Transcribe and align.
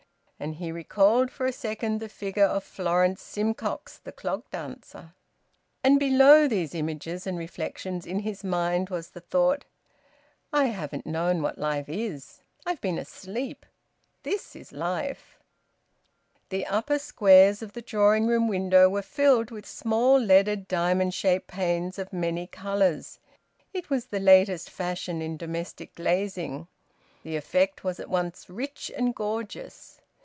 And 0.43 0.55
he 0.55 0.71
recalled 0.71 1.29
for 1.29 1.45
a 1.45 1.51
second 1.53 1.99
the 1.99 2.09
figure 2.09 2.45
of 2.47 2.63
Florence 2.63 3.21
Simcox, 3.21 3.99
the 3.99 4.11
clog 4.11 4.49
dancer. 4.49 5.13
And 5.83 5.99
below 5.99 6.47
these 6.47 6.73
images 6.73 7.27
and 7.27 7.37
reflections 7.37 8.07
in 8.07 8.21
his 8.21 8.43
mind 8.43 8.89
was 8.89 9.09
the 9.11 9.19
thought: 9.21 9.65
"I 10.51 10.65
haven't 10.65 11.05
known 11.05 11.43
what 11.43 11.59
life 11.59 11.87
is! 11.87 12.41
I've 12.65 12.81
been 12.81 12.97
asleep. 12.97 13.67
This 14.23 14.55
is 14.55 14.71
life!" 14.73 15.37
The 16.49 16.65
upper 16.65 16.97
squares 16.97 17.61
of 17.61 17.73
the 17.73 17.81
drawing 17.83 18.25
room 18.25 18.47
window 18.47 18.89
were 18.89 19.03
filled 19.03 19.51
with 19.51 19.67
small 19.67 20.17
leaded 20.17 20.67
diamond 20.67 21.13
shaped 21.13 21.45
panes 21.49 21.99
of 21.99 22.11
many 22.11 22.47
colours. 22.47 23.19
It 23.75 23.91
was 23.91 24.07
the 24.07 24.19
latest 24.19 24.71
fashion 24.71 25.21
in 25.21 25.37
domestic 25.37 25.93
glazing. 25.93 26.67
The 27.21 27.35
effect 27.35 27.83
was 27.83 27.99
at 27.99 28.09
once 28.09 28.49
rich 28.49 28.91
and 28.97 29.13
gorgeous. 29.13 29.99